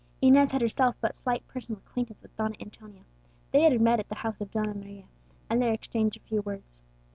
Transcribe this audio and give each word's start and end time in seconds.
Inez 0.19 0.49
had 0.49 0.61
herself 0.61 0.95
but 0.99 1.15
slight 1.15 1.47
personal 1.47 1.79
acquaintance 1.85 2.23
with 2.23 2.35
Donna 2.35 2.55
Antonia; 2.59 3.03
they 3.51 3.61
had 3.61 3.79
met 3.79 3.99
at 3.99 4.09
the 4.09 4.15
house 4.15 4.41
of 4.41 4.49
Donna 4.49 4.73
Maria, 4.73 5.05
and 5.47 5.61
had 5.61 5.61
there 5.67 5.73
exchanged 5.75 6.17
a 6.17 6.21
few 6.21 6.41
words. 6.41 6.81